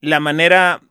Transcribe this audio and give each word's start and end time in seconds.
la 0.00 0.20
manera 0.20 0.82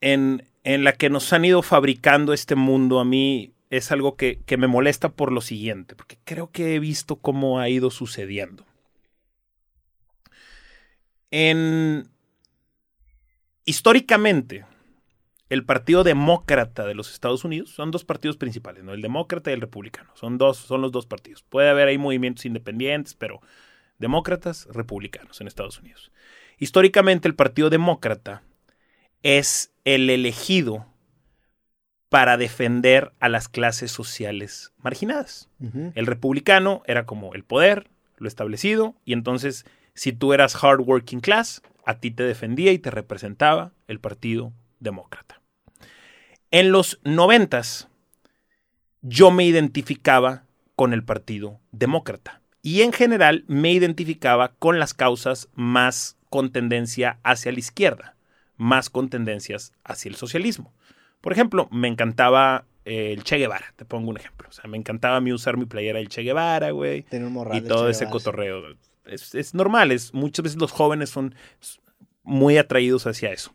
en, 0.00 0.48
en, 0.64 0.84
la 0.84 0.92
que 0.92 1.10
nos 1.10 1.32
han 1.32 1.44
ido 1.44 1.62
fabricando 1.62 2.32
este 2.32 2.54
mundo 2.54 3.00
a 3.00 3.04
mí 3.04 3.52
es 3.70 3.90
algo 3.90 4.16
que, 4.16 4.40
que 4.46 4.56
me 4.56 4.66
molesta 4.66 5.10
por 5.10 5.32
lo 5.32 5.40
siguiente, 5.40 5.96
porque 5.96 6.18
creo 6.24 6.50
que 6.50 6.74
he 6.74 6.78
visto 6.78 7.16
cómo 7.16 7.58
ha 7.58 7.68
ido 7.68 7.90
sucediendo. 7.90 8.64
En, 11.30 12.08
históricamente, 13.64 14.64
el 15.48 15.64
Partido 15.64 16.04
Demócrata 16.04 16.86
de 16.86 16.94
los 16.94 17.12
Estados 17.12 17.44
Unidos 17.44 17.70
son 17.70 17.90
dos 17.90 18.04
partidos 18.04 18.36
principales, 18.36 18.84
¿no? 18.84 18.92
El 18.92 19.02
Demócrata 19.02 19.50
y 19.50 19.54
el 19.54 19.60
Republicano. 19.60 20.10
Son 20.14 20.38
dos, 20.38 20.58
son 20.58 20.80
los 20.80 20.92
dos 20.92 21.06
partidos. 21.06 21.42
Puede 21.42 21.68
haber 21.68 21.88
ahí 21.88 21.98
movimientos 21.98 22.46
independientes, 22.46 23.14
pero 23.14 23.40
demócratas, 23.98 24.66
republicanos 24.70 25.40
en 25.40 25.46
Estados 25.46 25.78
Unidos. 25.78 26.12
Históricamente, 26.58 27.28
el 27.28 27.34
Partido 27.34 27.70
Demócrata 27.70 28.42
es 29.22 29.72
el 29.84 30.10
elegido 30.10 30.86
para 32.08 32.36
defender 32.36 33.12
a 33.18 33.28
las 33.28 33.48
clases 33.48 33.90
sociales 33.90 34.72
marginadas. 34.78 35.48
El 35.94 36.06
republicano 36.06 36.82
era 36.86 37.06
como 37.06 37.34
el 37.34 37.42
poder, 37.42 37.88
lo 38.18 38.28
establecido, 38.28 38.94
y 39.04 39.14
entonces, 39.14 39.64
si 39.94 40.12
tú 40.12 40.32
eras 40.32 40.62
hard 40.62 40.80
working 40.80 41.20
class, 41.20 41.62
a 41.84 41.98
ti 41.98 42.10
te 42.10 42.22
defendía 42.22 42.72
y 42.72 42.78
te 42.78 42.90
representaba 42.90 43.72
el 43.88 43.98
Partido 43.98 44.52
Demócrata. 44.78 45.40
En 46.50 46.70
los 46.70 47.00
noventas, 47.02 47.88
yo 49.02 49.30
me 49.30 49.44
identificaba 49.44 50.44
con 50.76 50.92
el 50.92 51.04
Partido 51.04 51.60
Demócrata 51.72 52.40
y 52.62 52.82
en 52.82 52.92
general 52.92 53.44
me 53.48 53.72
identificaba 53.72 54.54
con 54.58 54.78
las 54.78 54.94
causas 54.94 55.48
más 55.54 56.16
con 56.34 56.50
tendencia 56.50 57.20
hacia 57.22 57.52
la 57.52 57.60
izquierda, 57.60 58.16
más 58.56 58.90
con 58.90 59.08
tendencias 59.08 59.72
hacia 59.84 60.08
el 60.08 60.16
socialismo. 60.16 60.72
Por 61.20 61.32
ejemplo, 61.32 61.68
me 61.70 61.86
encantaba 61.86 62.64
el 62.84 63.22
Che 63.22 63.36
Guevara, 63.36 63.72
te 63.76 63.84
pongo 63.84 64.10
un 64.10 64.16
ejemplo. 64.16 64.48
O 64.48 64.52
sea, 64.52 64.68
me 64.68 64.76
encantaba 64.76 65.18
a 65.18 65.20
mí 65.20 65.32
usar 65.32 65.56
mi 65.56 65.64
playera 65.64 66.00
del 66.00 66.08
Che 66.08 66.22
Guevara, 66.22 66.72
güey. 66.72 67.04
Y 67.52 67.60
todo 67.60 67.88
ese 67.88 68.10
cotorreo. 68.10 68.64
Es, 69.04 69.32
es, 69.36 69.54
normal, 69.54 69.92
es, 69.92 70.12
muchas 70.12 70.42
veces 70.42 70.58
los 70.58 70.72
jóvenes 70.72 71.08
son 71.08 71.36
muy 72.24 72.58
atraídos 72.58 73.06
hacia 73.06 73.30
eso. 73.30 73.54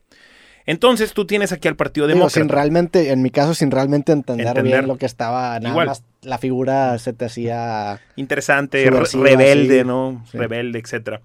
Entonces 0.65 1.11
tú 1.11 1.25
tienes 1.25 1.51
aquí 1.51 1.67
al 1.67 1.75
Partido 1.75 2.07
Demócrata. 2.07 2.39
sin 2.39 2.47
realmente, 2.47 3.11
en 3.11 3.21
mi 3.21 3.29
caso, 3.29 3.55
sin 3.55 3.71
realmente 3.71 4.13
entender, 4.13 4.63
bien 4.63 4.87
lo 4.87 4.97
que 4.97 5.05
estaba, 5.05 5.59
nada 5.59 5.83
más 5.83 6.05
la 6.21 6.37
figura 6.37 6.97
se 6.97 7.11
te 7.11 7.25
hacía... 7.25 7.99
Interesante, 8.15 8.89
rebelde, 8.89 9.83
¿no? 9.83 10.23
Rebelde, 10.31 10.79
etcétera. 10.79 11.19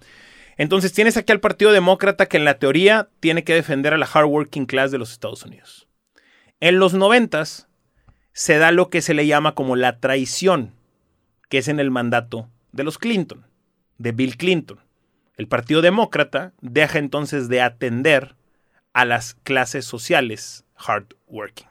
Entonces 0.57 0.93
tienes 0.93 1.17
aquí 1.17 1.31
al 1.31 1.39
Partido 1.39 1.71
Demócrata 1.71 2.27
que 2.27 2.37
en 2.37 2.45
la 2.45 2.59
teoría 2.59 3.09
tiene 3.19 3.43
que 3.43 3.53
defender 3.53 3.93
a 3.93 3.97
la 3.97 4.05
hardworking 4.05 4.65
class 4.65 4.91
de 4.91 4.97
los 4.97 5.11
Estados 5.11 5.43
Unidos. 5.43 5.87
En 6.59 6.79
los 6.79 6.93
noventas 6.93 7.67
se 8.31 8.57
da 8.57 8.71
lo 8.71 8.89
que 8.89 9.01
se 9.01 9.13
le 9.13 9.27
llama 9.27 9.55
como 9.55 9.75
la 9.75 9.99
traición, 9.99 10.73
que 11.49 11.57
es 11.57 11.67
en 11.67 11.79
el 11.79 11.91
mandato 11.91 12.49
de 12.71 12.83
los 12.83 12.97
Clinton, 12.97 13.45
de 13.97 14.11
Bill 14.11 14.37
Clinton. 14.37 14.79
El 15.37 15.47
Partido 15.47 15.81
Demócrata 15.81 16.53
deja 16.61 16.99
entonces 16.99 17.49
de 17.49 17.61
atender 17.61 18.35
a 18.93 19.03
las 19.03 19.33
clases 19.33 19.85
sociales 19.85 20.63
hardworking. 20.75 21.67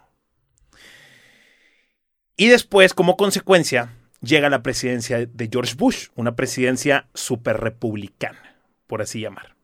Y 2.37 2.49
después, 2.49 2.95
como 2.95 3.17
consecuencia, 3.17 3.95
llega 4.21 4.51
la 4.51 4.63
presidencia 4.63 5.25
de 5.25 5.49
George 5.51 5.75
Bush, 5.77 6.09
una 6.15 6.35
presidencia 6.35 7.09
super 7.15 7.61
republicana, 7.61 8.54
por 8.87 9.03
así 9.03 9.21
llamar. 9.21 9.55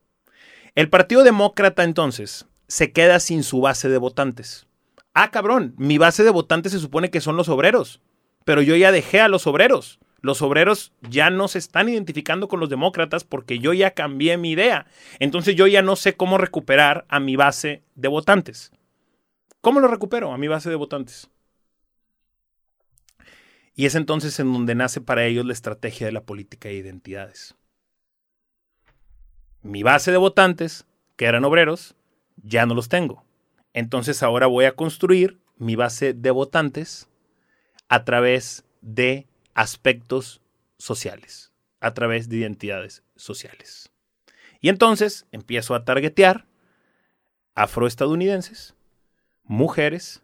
El 0.75 0.89
Partido 0.89 1.25
Demócrata 1.25 1.85
entonces 1.85 2.47
se 2.69 2.93
queda 2.93 3.21
sin 3.21 3.43
su 3.43 3.61
base 3.61 3.89
de 3.89 3.99
votantes. 3.99 4.67
Ah, 5.15 5.31
cabrón, 5.31 5.75
mi 5.77 5.99
base 5.99 6.23
de 6.23 6.31
votantes 6.31 6.73
se 6.73 6.79
supone 6.79 7.11
que 7.11 7.21
son 7.21 7.37
los 7.37 7.49
obreros, 7.49 8.01
pero 8.45 8.63
yo 8.63 8.77
ya 8.77 8.93
dejé 8.93 9.21
a 9.21 9.29
los 9.29 9.47
obreros 9.47 9.99
los 10.23 10.43
obreros 10.43 10.93
ya 11.09 11.31
no 11.31 11.49
se 11.49 11.59
están 11.59 11.89
identificando 11.89 12.49
con 12.49 12.61
los 12.61 12.69
demócratas 12.69 13.25
porque 13.25 13.59
yo 13.59 13.73
ya 13.73 13.93
cambié 13.93 14.37
mi 14.37 14.51
idea. 14.51 14.87
Entonces 15.19 15.57
yo 15.57 15.67
ya 15.67 15.83
no 15.83 15.97
sé 15.97 16.17
cómo 16.17 16.39
recuperar 16.39 17.07
a 17.09 17.21
mi 17.21 17.37
base 17.37 17.83
de 17.95 18.09
votantes. 18.09 18.73
¿Cómo 19.61 19.81
lo 19.81 19.89
recupero 19.89 20.33
a 20.33 20.39
mi 20.39 20.49
base 20.49 20.69
de 20.71 20.77
votantes? 20.77 21.31
Y 23.75 23.87
es 23.87 23.95
entonces 23.95 24.39
en 24.41 24.53
donde 24.53 24.75
nace 24.75 25.01
para 25.01 25.25
ellos 25.25 25.47
la 25.47 25.53
estrategia 25.53 26.07
de 26.07 26.13
la 26.13 26.25
política 26.25 26.69
de 26.69 26.75
identidades. 26.75 27.57
Mi 29.63 29.83
base 29.83 30.11
de 30.11 30.17
votantes, 30.17 30.87
que 31.17 31.27
eran 31.27 31.45
obreros, 31.45 31.95
ya 32.43 32.67
no 32.67 32.75
los 32.75 32.89
tengo. 32.89 33.25
Entonces 33.73 34.23
ahora 34.23 34.47
voy 34.47 34.65
a 34.65 34.73
construir 34.73 35.39
mi 35.57 35.77
base 35.77 36.15
de 36.15 36.31
votantes 36.31 37.09
a 37.89 38.05
través 38.05 38.65
de 38.81 39.27
aspectos 39.55 40.41
sociales, 40.79 41.53
a 41.81 41.93
través 41.93 42.29
de 42.29 42.39
identidades 42.39 43.03
sociales. 43.17 43.91
Y 44.61 44.69
entonces 44.69 45.27
empiezo 45.33 45.75
a 45.75 45.85
targetear 45.85 46.47
afroestadounidenses, 47.55 48.75
mujeres, 49.45 50.23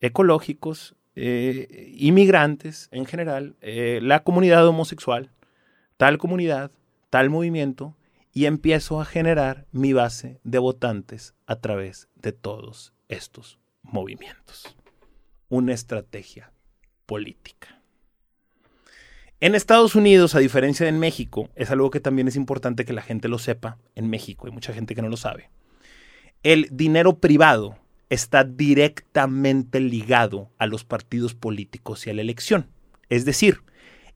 ecológicos, 0.00 0.94
eh, 1.14 1.94
inmigrantes 1.96 2.88
en 2.92 3.06
general, 3.06 3.56
eh, 3.62 4.00
la 4.02 4.22
comunidad 4.22 4.66
homosexual, 4.66 5.30
tal 5.96 6.18
comunidad, 6.18 6.70
tal 7.08 7.30
movimiento, 7.30 7.96
y 8.36 8.44
empiezo 8.44 9.00
a 9.00 9.06
generar 9.06 9.66
mi 9.72 9.94
base 9.94 10.40
de 10.44 10.58
votantes 10.58 11.32
a 11.46 11.56
través 11.56 12.10
de 12.16 12.32
todos 12.32 12.92
estos 13.08 13.58
movimientos. 13.80 14.76
Una 15.48 15.72
estrategia 15.72 16.52
política. 17.06 17.80
En 19.40 19.54
Estados 19.54 19.94
Unidos, 19.94 20.34
a 20.34 20.40
diferencia 20.40 20.84
de 20.84 20.90
en 20.90 20.98
México, 20.98 21.48
es 21.54 21.70
algo 21.70 21.88
que 21.88 21.98
también 21.98 22.28
es 22.28 22.36
importante 22.36 22.84
que 22.84 22.92
la 22.92 23.00
gente 23.00 23.28
lo 23.28 23.38
sepa. 23.38 23.78
En 23.94 24.10
México 24.10 24.46
hay 24.46 24.52
mucha 24.52 24.74
gente 24.74 24.94
que 24.94 25.00
no 25.00 25.08
lo 25.08 25.16
sabe. 25.16 25.48
El 26.42 26.68
dinero 26.70 27.16
privado 27.20 27.78
está 28.10 28.44
directamente 28.44 29.80
ligado 29.80 30.50
a 30.58 30.66
los 30.66 30.84
partidos 30.84 31.32
políticos 31.32 32.06
y 32.06 32.10
a 32.10 32.12
la 32.12 32.20
elección. 32.20 32.68
Es 33.08 33.24
decir, 33.24 33.62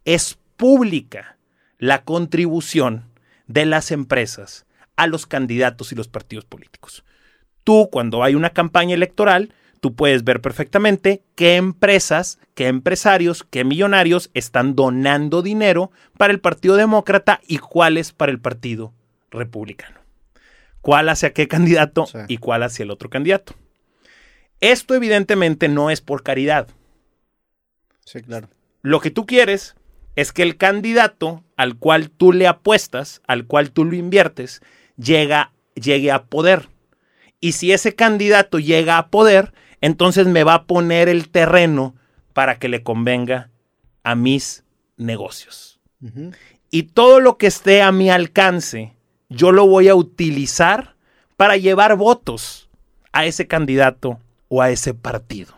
es 0.05 0.39
pública 0.59 1.39
la 1.79 2.05
contribución 2.05 3.10
de 3.51 3.67
las 3.67 3.91
empresas 3.91 4.65
a 4.95 5.09
los 5.09 5.27
candidatos 5.27 5.91
y 5.91 5.97
los 5.97 6.07
partidos 6.07 6.45
políticos. 6.45 7.05
Tú, 7.65 7.89
cuando 7.91 8.23
hay 8.23 8.37
una 8.37 8.51
campaña 8.51 8.95
electoral, 8.95 9.53
tú 9.81 9.97
puedes 9.97 10.23
ver 10.23 10.41
perfectamente 10.41 11.25
qué 11.35 11.57
empresas, 11.57 12.39
qué 12.55 12.69
empresarios, 12.69 13.43
qué 13.43 13.65
millonarios 13.65 14.31
están 14.35 14.77
donando 14.77 15.43
dinero 15.43 15.91
para 16.17 16.33
el 16.33 16.41
Partido 16.41 16.77
Demócrata 16.77 17.41
y 17.45 17.59
cuáles 17.59 18.13
para 18.13 18.31
el 18.31 18.41
Partido 18.41 18.95
Republicano. 19.33 19.99
¿Cuál 20.81 21.09
hacia 21.09 21.33
qué 21.33 21.49
candidato 21.49 22.07
y 22.29 22.37
cuál 22.37 22.63
hacia 22.63 22.85
el 22.85 22.93
otro 22.93 23.11
candidato? 23.11 23.55
Esto 24.61 24.95
evidentemente 24.95 25.69
no 25.69 25.91
es 25.91 26.01
por 26.01 26.23
caridad. 26.23 26.69
Sí, 28.05 28.23
claro. 28.23 28.49
Lo 28.83 29.01
que 29.01 29.11
tú 29.11 29.27
quieres 29.27 29.75
es 30.21 30.33
que 30.33 30.43
el 30.43 30.57
candidato 30.57 31.43
al 31.57 31.77
cual 31.77 32.11
tú 32.11 32.33
le 32.33 32.47
apuestas, 32.47 33.23
al 33.27 33.47
cual 33.47 33.71
tú 33.71 33.85
lo 33.85 33.95
inviertes, 33.95 34.61
llega, 34.97 35.53
llegue 35.75 36.11
a 36.11 36.25
poder. 36.25 36.69
Y 37.41 37.53
si 37.53 37.73
ese 37.73 37.95
candidato 37.95 38.59
llega 38.59 38.99
a 38.99 39.09
poder, 39.09 39.55
entonces 39.81 40.27
me 40.27 40.45
va 40.45 40.55
a 40.55 40.65
poner 40.65 41.09
el 41.09 41.31
terreno 41.31 41.95
para 42.35 42.59
que 42.59 42.69
le 42.69 42.83
convenga 42.83 43.51
a 44.03 44.15
mis 44.15 44.65
negocios. 44.99 45.81
Y 46.71 46.85
todo 46.85 47.21
lo 47.21 47.39
que 47.39 47.47
esté 47.47 47.81
a 47.81 47.91
mi 47.91 48.11
alcance, 48.11 48.95
yo 49.29 49.53
lo 49.53 49.67
voy 49.67 49.89
a 49.89 49.95
utilizar 49.95 50.97
para 51.37 51.57
llevar 51.57 51.97
votos 51.97 52.69
a 53.13 53.25
ese 53.25 53.47
candidato 53.47 54.21
o 54.49 54.61
a 54.61 54.71
ese 54.71 54.93
partido. 54.93 55.55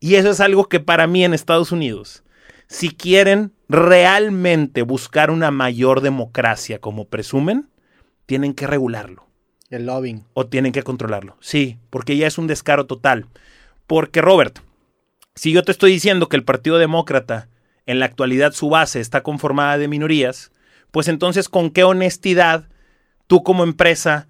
Y 0.00 0.16
eso 0.16 0.30
es 0.30 0.40
algo 0.40 0.68
que 0.68 0.80
para 0.80 1.06
mí 1.06 1.24
en 1.24 1.34
Estados 1.34 1.70
Unidos, 1.70 2.24
si 2.72 2.88
quieren 2.88 3.52
realmente 3.68 4.80
buscar 4.80 5.30
una 5.30 5.50
mayor 5.50 6.00
democracia 6.00 6.80
como 6.80 7.04
presumen, 7.04 7.68
tienen 8.24 8.54
que 8.54 8.66
regularlo. 8.66 9.26
El 9.68 9.84
lobbying. 9.84 10.24
O 10.32 10.46
tienen 10.46 10.72
que 10.72 10.82
controlarlo. 10.82 11.36
Sí, 11.40 11.78
porque 11.90 12.16
ya 12.16 12.26
es 12.26 12.38
un 12.38 12.46
descaro 12.46 12.86
total. 12.86 13.26
Porque, 13.86 14.22
Robert, 14.22 14.60
si 15.34 15.52
yo 15.52 15.62
te 15.64 15.70
estoy 15.70 15.92
diciendo 15.92 16.30
que 16.30 16.36
el 16.36 16.44
Partido 16.44 16.78
Demócrata 16.78 17.50
en 17.84 18.00
la 18.00 18.06
actualidad 18.06 18.52
su 18.52 18.70
base 18.70 19.00
está 19.00 19.22
conformada 19.22 19.76
de 19.76 19.88
minorías, 19.88 20.50
pues 20.90 21.08
entonces 21.08 21.50
con 21.50 21.70
qué 21.70 21.84
honestidad 21.84 22.70
tú 23.26 23.42
como 23.42 23.64
empresa 23.64 24.28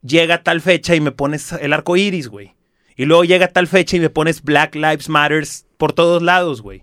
llega 0.00 0.36
a 0.36 0.42
tal 0.42 0.62
fecha 0.62 0.94
y 0.94 1.02
me 1.02 1.12
pones 1.12 1.52
el 1.52 1.74
arco 1.74 1.98
iris, 1.98 2.28
güey. 2.28 2.54
Y 2.96 3.04
luego 3.04 3.24
llega 3.24 3.44
a 3.46 3.52
tal 3.52 3.66
fecha 3.66 3.98
y 3.98 4.00
me 4.00 4.10
pones 4.10 4.42
Black 4.42 4.74
Lives 4.74 5.10
Matters 5.10 5.66
por 5.76 5.92
todos 5.92 6.22
lados, 6.22 6.62
güey. 6.62 6.82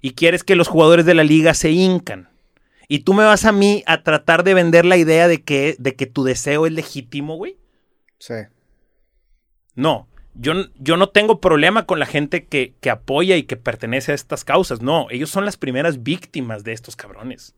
Y 0.00 0.12
quieres 0.12 0.44
que 0.44 0.56
los 0.56 0.68
jugadores 0.68 1.06
de 1.06 1.14
la 1.14 1.24
liga 1.24 1.54
se 1.54 1.70
hincan. 1.70 2.28
Y 2.88 3.00
tú 3.00 3.12
me 3.14 3.24
vas 3.24 3.44
a 3.44 3.52
mí 3.52 3.82
a 3.86 4.02
tratar 4.02 4.44
de 4.44 4.54
vender 4.54 4.84
la 4.84 4.96
idea 4.96 5.28
de 5.28 5.42
que, 5.42 5.76
de 5.78 5.94
que 5.94 6.06
tu 6.06 6.24
deseo 6.24 6.66
es 6.66 6.72
legítimo, 6.72 7.36
güey. 7.36 7.56
Sí. 8.18 8.34
No, 9.74 10.08
yo, 10.34 10.54
yo, 10.78 10.96
no 10.96 11.08
tengo 11.08 11.40
problema 11.40 11.84
con 11.84 11.98
la 11.98 12.06
gente 12.06 12.46
que, 12.46 12.74
que, 12.80 12.90
apoya 12.90 13.36
y 13.36 13.42
que 13.42 13.56
pertenece 13.56 14.12
a 14.12 14.14
estas 14.14 14.44
causas. 14.44 14.80
No, 14.80 15.08
ellos 15.10 15.30
son 15.30 15.44
las 15.44 15.56
primeras 15.56 16.02
víctimas 16.02 16.64
de 16.64 16.72
estos 16.72 16.96
cabrones. 16.96 17.54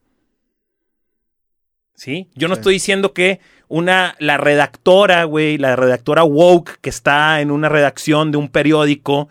¿Sí? 1.95 2.31
Yo 2.35 2.49
no 2.49 2.55
estoy 2.55 2.75
diciendo 2.75 3.13
que 3.13 3.41
una, 3.69 4.17
la 4.19 4.39
redactora, 4.39 5.25
güey, 5.25 5.59
la 5.59 5.77
redactora 5.77 6.25
woke 6.25 6.79
que 6.81 6.89
está 6.89 7.43
en 7.43 7.51
una 7.51 7.69
redacción 7.69 8.33
de 8.33 8.39
un 8.39 8.49
periódico 8.49 9.29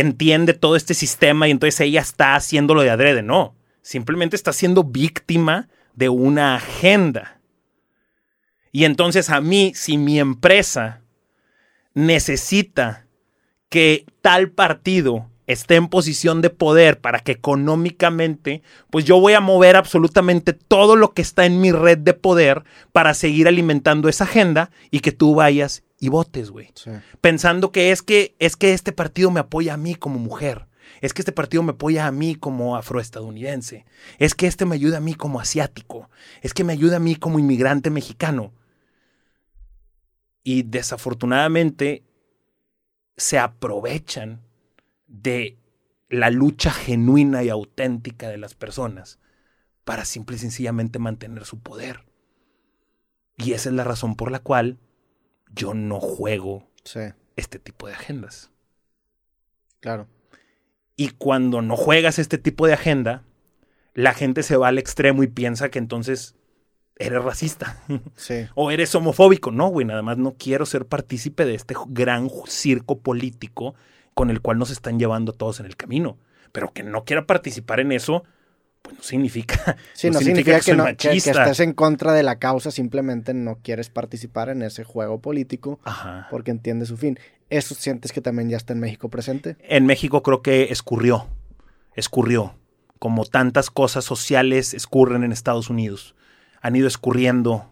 entiende 0.00 0.52
todo 0.52 0.76
este 0.76 0.94
sistema 0.94 1.48
y 1.48 1.50
entonces 1.50 1.80
ella 1.80 2.00
está 2.00 2.34
haciéndolo 2.34 2.82
de 2.82 2.90
adrede. 2.90 3.22
No, 3.22 3.56
simplemente 3.80 4.36
está 4.36 4.52
siendo 4.52 4.84
víctima 4.84 5.68
de 5.94 6.10
una 6.10 6.56
agenda. 6.56 7.40
Y 8.72 8.84
entonces 8.84 9.30
a 9.30 9.40
mí, 9.40 9.72
si 9.74 9.96
mi 9.96 10.20
empresa 10.20 11.00
necesita 11.94 13.06
que 13.70 14.04
tal 14.20 14.50
partido 14.50 15.30
esté 15.46 15.76
en 15.76 15.88
posición 15.88 16.42
de 16.42 16.50
poder 16.50 17.00
para 17.00 17.20
que 17.20 17.32
económicamente, 17.32 18.62
pues 18.90 19.06
yo 19.06 19.18
voy 19.18 19.32
a 19.32 19.40
mover 19.40 19.76
absolutamente 19.76 20.52
todo 20.52 20.96
lo 20.96 21.14
que 21.14 21.22
está 21.22 21.46
en 21.46 21.60
mi 21.60 21.72
red 21.72 21.98
de 21.98 22.12
poder 22.12 22.64
para 22.92 23.14
seguir 23.14 23.48
alimentando 23.48 24.10
esa 24.10 24.24
agenda 24.24 24.70
y 24.90 25.00
que 25.00 25.12
tú 25.12 25.34
vayas 25.34 25.84
y 25.98 26.08
votes, 26.08 26.50
güey. 26.50 26.72
Pensando 27.20 27.72
que 27.72 27.90
es 27.90 28.02
que 28.02 28.36
es 28.38 28.56
que 28.56 28.72
este 28.72 28.92
partido 28.92 29.30
me 29.30 29.40
apoya 29.40 29.74
a 29.74 29.78
mí 29.78 29.94
como 29.94 30.18
mujer. 30.18 30.66
Es 31.00 31.12
que 31.12 31.22
este 31.22 31.32
partido 31.32 31.62
me 31.62 31.72
apoya 31.72 32.06
a 32.06 32.12
mí 32.12 32.36
como 32.36 32.76
afroestadounidense. 32.76 33.86
Es 34.18 34.34
que 34.34 34.46
este 34.46 34.66
me 34.66 34.74
ayuda 34.74 34.98
a 34.98 35.00
mí 35.00 35.14
como 35.14 35.40
asiático. 35.40 36.10
Es 36.42 36.54
que 36.54 36.64
me 36.64 36.72
ayuda 36.72 36.96
a 36.96 37.00
mí 37.00 37.16
como 37.16 37.38
inmigrante 37.38 37.90
mexicano. 37.90 38.52
Y 40.42 40.62
desafortunadamente 40.62 42.04
se 43.16 43.38
aprovechan 43.38 44.42
de 45.06 45.58
la 46.08 46.30
lucha 46.30 46.70
genuina 46.70 47.42
y 47.42 47.48
auténtica 47.48 48.28
de 48.28 48.38
las 48.38 48.54
personas 48.54 49.18
para 49.84 50.04
simple 50.04 50.36
y 50.36 50.38
sencillamente 50.38 50.98
mantener 50.98 51.44
su 51.44 51.58
poder. 51.58 52.04
Y 53.36 53.52
esa 53.52 53.70
es 53.70 53.74
la 53.74 53.84
razón 53.84 54.14
por 54.14 54.30
la 54.30 54.38
cual 54.38 54.78
yo 55.54 55.74
no 55.74 56.00
juego 56.00 56.68
este 57.36 57.58
tipo 57.58 57.86
de 57.86 57.94
agendas. 57.94 58.50
Claro. 59.80 60.08
Y 60.96 61.10
cuando 61.10 61.62
no 61.62 61.76
juegas 61.76 62.18
este 62.18 62.38
tipo 62.38 62.66
de 62.66 62.72
agenda, 62.72 63.22
la 63.94 64.14
gente 64.14 64.42
se 64.42 64.56
va 64.56 64.68
al 64.68 64.78
extremo 64.78 65.22
y 65.22 65.26
piensa 65.26 65.70
que 65.70 65.78
entonces 65.78 66.36
eres 66.98 67.22
racista. 67.22 67.82
o 68.54 68.70
eres 68.70 68.94
homofóbico. 68.94 69.50
No, 69.50 69.68
güey, 69.68 69.86
nada 69.86 70.02
más 70.02 70.18
no 70.18 70.34
quiero 70.38 70.66
ser 70.66 70.86
partícipe 70.86 71.44
de 71.44 71.54
este 71.54 71.74
gran 71.88 72.30
circo 72.46 73.00
político 73.00 73.74
con 74.14 74.30
el 74.30 74.40
cual 74.40 74.58
nos 74.58 74.70
están 74.70 74.98
llevando 74.98 75.32
todos 75.32 75.60
en 75.60 75.66
el 75.66 75.76
camino. 75.76 76.18
Pero 76.52 76.72
que 76.72 76.82
no 76.82 77.04
quiera 77.04 77.26
participar 77.26 77.80
en 77.80 77.92
eso, 77.92 78.24
pues 78.86 78.98
no 78.98 79.02
significa, 79.02 79.76
sí, 79.94 80.10
no, 80.10 80.18
significa, 80.18 80.60
que, 80.60 80.74
no, 80.74 80.84
que, 80.96 81.10
estés 81.10 81.60
en 81.60 81.72
contra 81.72 82.12
de 82.12 82.22
la 82.22 82.38
causa, 82.38 82.70
simplemente 82.70 83.34
no 83.34 83.58
quieres 83.62 83.90
participar 83.90 84.48
en 84.48 84.62
ese 84.62 84.84
juego 84.84 85.20
político 85.20 85.80
porque 86.30 86.50
entiendes 86.50 86.88
su 86.88 86.96
fin. 86.96 87.18
¿Eso 87.50 87.74
sientes 87.74 88.12
que 88.12 88.20
también 88.20 88.48
ya 88.48 88.56
está 88.56 88.72
en 88.72 88.80
México 88.80 89.08
presente? 89.08 89.56
En 89.60 89.86
México 89.86 90.22
creo 90.22 90.42
que 90.42 90.64
escurrió, 90.64 91.26
escurrió, 91.94 92.54
como 92.98 93.24
tantas 93.24 93.70
cosas 93.70 94.04
sociales 94.04 94.74
escurren 94.74 95.24
en 95.24 95.32
Estados 95.32 95.68
Unidos. 95.68 96.14
Han 96.62 96.76
ido 96.76 96.88
escurriendo 96.88 97.70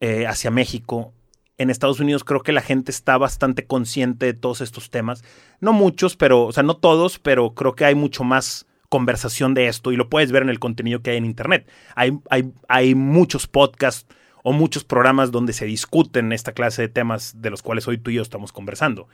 eh, 0.00 0.26
hacia 0.26 0.50
México 0.50 1.12
en 1.58 1.70
Estados 1.70 2.00
Unidos 2.00 2.24
creo 2.24 2.42
que 2.42 2.52
la 2.52 2.60
gente 2.60 2.90
está 2.90 3.16
bastante 3.16 3.66
consciente 3.66 4.26
de 4.26 4.34
todos 4.34 4.60
estos 4.60 4.90
temas. 4.90 5.22
No 5.60 5.72
muchos, 5.72 6.16
pero, 6.16 6.46
o 6.46 6.52
sea, 6.52 6.62
no 6.62 6.76
todos, 6.76 7.18
pero 7.18 7.54
creo 7.54 7.74
que 7.74 7.84
hay 7.84 7.94
mucho 7.94 8.24
más 8.24 8.66
conversación 8.94 9.54
de 9.54 9.66
esto 9.66 9.90
y 9.90 9.96
lo 9.96 10.08
puedes 10.08 10.30
ver 10.30 10.44
en 10.44 10.50
el 10.50 10.60
contenido 10.60 11.02
que 11.02 11.10
hay 11.10 11.16
en 11.16 11.24
Internet. 11.24 11.68
Hay, 11.96 12.16
hay, 12.30 12.52
hay 12.68 12.94
muchos 12.94 13.48
podcasts 13.48 14.06
o 14.44 14.52
muchos 14.52 14.84
programas 14.84 15.32
donde 15.32 15.52
se 15.52 15.64
discuten 15.64 16.30
esta 16.30 16.52
clase 16.52 16.82
de 16.82 16.88
temas 16.88 17.42
de 17.42 17.50
los 17.50 17.60
cuales 17.60 17.88
hoy 17.88 17.98
tú 17.98 18.12
y 18.12 18.14
yo 18.14 18.22
estamos 18.22 18.52
conversando. 18.52 19.08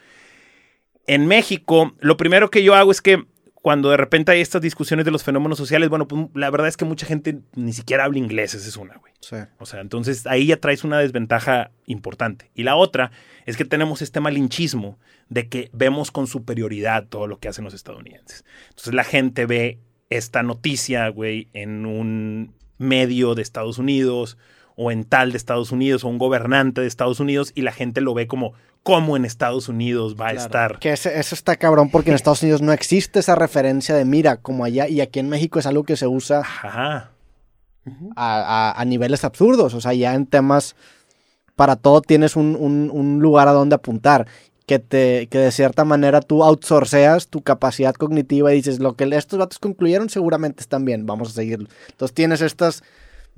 En 1.06 1.26
México, 1.26 1.94
lo 1.98 2.18
primero 2.18 2.50
que 2.50 2.62
yo 2.62 2.74
hago 2.74 2.90
es 2.90 3.00
que 3.00 3.24
cuando 3.62 3.90
de 3.90 3.98
repente 3.98 4.32
hay 4.32 4.40
estas 4.40 4.62
discusiones 4.62 5.04
de 5.04 5.10
los 5.10 5.22
fenómenos 5.22 5.58
sociales, 5.58 5.90
bueno, 5.90 6.08
pues 6.08 6.28
la 6.34 6.50
verdad 6.50 6.68
es 6.68 6.76
que 6.76 6.86
mucha 6.86 7.06
gente 7.06 7.40
ni 7.54 7.72
siquiera 7.72 8.04
habla 8.04 8.18
inglés, 8.18 8.54
esa 8.54 8.66
es 8.66 8.76
una, 8.76 8.96
güey. 8.96 9.12
Sí. 9.20 9.36
O 9.58 9.66
sea, 9.66 9.80
entonces 9.80 10.26
ahí 10.26 10.46
ya 10.46 10.56
traes 10.56 10.82
una 10.82 10.98
desventaja 10.98 11.70
importante. 11.86 12.50
Y 12.54 12.62
la 12.62 12.76
otra 12.76 13.10
es 13.44 13.56
que 13.56 13.66
tenemos 13.66 14.00
este 14.00 14.20
malinchismo 14.20 14.98
de 15.28 15.48
que 15.48 15.70
vemos 15.72 16.10
con 16.10 16.26
superioridad 16.26 17.06
todo 17.06 17.26
lo 17.26 17.38
que 17.38 17.48
hacen 17.48 17.64
los 17.64 17.74
estadounidenses. 17.74 18.44
Entonces 18.70 18.94
la 18.94 19.04
gente 19.04 19.44
ve 19.44 19.78
esta 20.08 20.42
noticia, 20.42 21.08
güey, 21.08 21.48
en 21.52 21.84
un 21.84 22.54
medio 22.78 23.34
de 23.34 23.42
Estados 23.42 23.78
Unidos 23.78 24.38
o 24.76 24.90
en 24.90 25.04
tal 25.04 25.32
de 25.32 25.36
Estados 25.36 25.72
Unidos 25.72 26.04
o 26.04 26.08
un 26.08 26.18
gobernante 26.18 26.80
de 26.80 26.86
Estados 26.86 27.20
Unidos 27.20 27.52
y 27.54 27.62
la 27.62 27.72
gente 27.72 28.00
lo 28.00 28.14
ve 28.14 28.26
como 28.26 28.54
cómo 28.82 29.16
en 29.16 29.24
Estados 29.24 29.68
Unidos 29.68 30.16
va 30.18 30.28
a 30.28 30.32
estar. 30.32 30.78
Que 30.78 30.92
eso 30.92 31.10
está 31.10 31.56
cabrón 31.56 31.90
porque 31.90 32.10
en 32.10 32.16
Estados 32.16 32.42
Unidos 32.42 32.62
no 32.62 32.72
existe 32.72 33.20
esa 33.20 33.34
referencia 33.34 33.94
de 33.94 34.04
mira 34.04 34.36
como 34.38 34.64
allá 34.64 34.88
y 34.88 35.00
aquí 35.00 35.18
en 35.18 35.28
México 35.28 35.58
es 35.58 35.66
algo 35.66 35.84
que 35.84 35.96
se 35.96 36.06
usa 36.06 36.42
a, 38.16 38.84
niveles 38.86 39.24
absurdos, 39.24 39.74
o 39.74 39.80
sea, 39.80 39.92
ya 39.92 40.14
en 40.14 40.26
temas 40.26 40.76
para 41.56 41.76
todo 41.76 42.00
tienes 42.00 42.36
un, 42.36 43.18
lugar 43.20 43.48
a 43.48 43.52
donde 43.52 43.74
apuntar. 43.74 44.26
Que, 44.66 44.78
te, 44.78 45.26
que 45.26 45.38
de 45.38 45.50
cierta 45.50 45.84
manera 45.84 46.20
tú 46.20 46.44
outsourceas 46.44 47.26
tu 47.26 47.42
capacidad 47.42 47.92
cognitiva 47.92 48.52
y 48.52 48.56
dices, 48.58 48.78
lo 48.78 48.94
que 48.94 49.02
estos 49.16 49.40
datos 49.40 49.58
concluyeron 49.58 50.08
seguramente 50.10 50.60
están 50.60 50.84
bien, 50.84 51.06
vamos 51.06 51.30
a 51.30 51.32
seguirlo. 51.32 51.68
Entonces 51.88 52.14
tienes 52.14 52.40
estas 52.40 52.84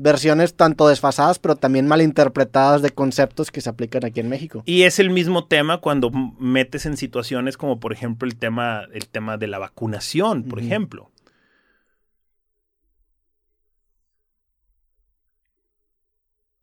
versiones 0.02 0.54
tanto 0.54 0.88
desfasadas, 0.88 1.38
pero 1.38 1.56
también 1.56 1.86
malinterpretadas 1.86 2.82
de 2.82 2.90
conceptos 2.90 3.50
que 3.50 3.60
se 3.60 3.70
aplican 3.70 4.04
aquí 4.04 4.20
en 4.20 4.28
México. 4.28 4.62
Y 4.66 4.82
es 4.82 4.98
el 4.98 5.10
mismo 5.10 5.46
tema 5.46 5.78
cuando 5.78 6.10
metes 6.10 6.86
en 6.86 6.96
situaciones 6.96 7.56
como, 7.56 7.78
por 7.78 7.92
ejemplo, 7.92 8.28
el 8.28 8.36
tema, 8.36 8.86
el 8.92 9.08
tema 9.08 9.36
de 9.38 9.46
la 9.46 9.58
vacunación, 9.58 10.42
por 10.44 10.58
ejemplo. 10.58 11.10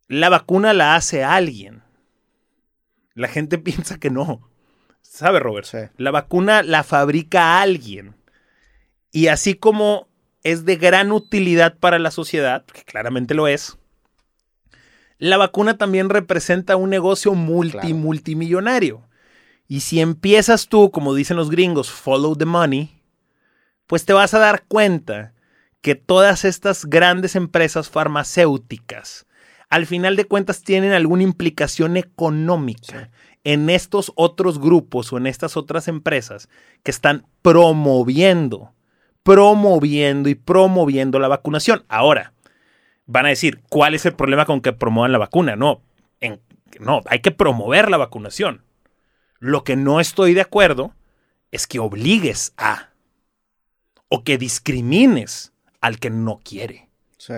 La 0.07 0.29
vacuna 0.29 0.73
la 0.73 0.95
hace 0.95 1.23
alguien. 1.23 1.83
La 3.13 3.29
gente 3.29 3.57
piensa 3.59 3.99
que 3.99 4.09
no. 4.09 4.49
¿Sabe, 5.01 5.39
Robert? 5.39 5.67
La 5.97 6.11
vacuna 6.11 6.61
la 6.61 6.83
fabrica 6.83 7.61
alguien. 7.61 8.15
Y 9.11 9.27
así 9.27 9.55
como 9.55 10.08
es 10.43 10.65
de 10.65 10.75
gran 10.77 11.11
utilidad 11.11 11.77
para 11.77 11.99
la 11.99 12.11
sociedad, 12.11 12.65
que 12.65 12.83
claramente 12.83 13.33
lo 13.33 13.47
es, 13.47 13.77
la 15.17 15.37
vacuna 15.37 15.77
también 15.77 16.09
representa 16.09 16.77
un 16.77 16.89
negocio 16.89 17.33
multi, 17.33 17.93
multimillonario. 17.93 19.05
Y 19.67 19.81
si 19.81 19.99
empiezas 19.99 20.69
tú, 20.69 20.91
como 20.91 21.13
dicen 21.13 21.35
los 21.35 21.49
gringos, 21.49 21.91
follow 21.91 22.35
the 22.35 22.45
money, 22.45 23.03
pues 23.85 24.05
te 24.05 24.13
vas 24.13 24.33
a 24.33 24.39
dar 24.39 24.63
cuenta 24.67 25.33
que 25.81 25.95
todas 25.95 26.45
estas 26.45 26.85
grandes 26.85 27.35
empresas 27.35 27.89
farmacéuticas, 27.89 29.27
al 29.69 29.85
final 29.85 30.15
de 30.15 30.25
cuentas, 30.25 30.63
tienen 30.63 30.93
alguna 30.93 31.23
implicación 31.23 31.97
económica 31.97 33.11
en 33.43 33.69
estos 33.69 34.11
otros 34.15 34.59
grupos 34.59 35.11
o 35.11 35.17
en 35.17 35.27
estas 35.27 35.57
otras 35.57 35.87
empresas 35.87 36.49
que 36.83 36.91
están 36.91 37.27
promoviendo 37.41 38.73
promoviendo 39.29 40.27
y 40.27 40.33
promoviendo 40.33 41.19
la 41.19 41.27
vacunación. 41.27 41.85
Ahora, 41.87 42.33
van 43.05 43.27
a 43.27 43.29
decir, 43.29 43.61
¿cuál 43.69 43.93
es 43.93 44.03
el 44.07 44.15
problema 44.15 44.47
con 44.47 44.59
que 44.59 44.73
promuevan 44.73 45.11
la 45.11 45.19
vacuna? 45.19 45.55
No, 45.55 45.83
no, 46.79 47.01
hay 47.05 47.19
que 47.19 47.29
promover 47.29 47.91
la 47.91 47.97
vacunación. 47.97 48.63
Lo 49.37 49.63
que 49.63 49.75
no 49.75 49.99
estoy 49.99 50.33
de 50.33 50.41
acuerdo 50.41 50.95
es 51.51 51.67
que 51.67 51.77
obligues 51.77 52.53
a 52.57 52.89
o 54.07 54.23
que 54.23 54.39
discrimines 54.39 55.53
al 55.79 55.99
que 55.99 56.09
no 56.09 56.39
quiere. 56.43 56.89
Sí. 57.19 57.35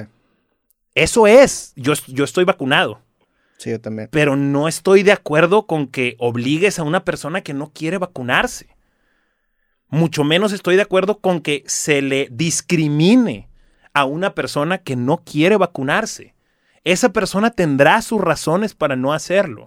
Eso 0.96 1.28
es, 1.28 1.74
yo, 1.76 1.92
yo 2.08 2.24
estoy 2.24 2.46
vacunado. 2.46 3.02
Sí, 3.58 3.70
yo 3.70 3.82
también. 3.82 4.08
Pero 4.14 4.38
no 4.38 4.70
estoy 4.70 5.04
de 5.04 5.12
acuerdo 5.12 5.68
con 5.68 5.88
que 5.88 6.16
obligues 6.20 6.80
a 6.80 6.84
una 6.84 7.04
persona 7.04 7.42
que 7.42 7.54
no 7.54 7.74
quiere 7.74 7.98
vacunarse 7.98 8.78
mucho 9.92 10.24
menos 10.24 10.54
estoy 10.54 10.78
de 10.78 10.82
acuerdo 10.82 11.20
con 11.20 11.42
que 11.42 11.64
se 11.68 12.02
le 12.02 12.30
discrimine 12.32 13.50
a 13.94 14.06
una 14.06 14.34
persona 14.34 14.78
que 14.80 14.96
no 14.96 15.18
quiere 15.18 15.58
vacunarse. 15.58 16.34
Esa 16.86 17.14
persona 17.14 17.52
tendrá 17.52 18.02
sus 18.02 18.22
razones 18.22 18.74
para 18.74 18.96
no 18.96 19.12
hacerlo. 19.12 19.60